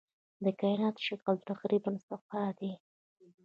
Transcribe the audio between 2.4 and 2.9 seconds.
دی.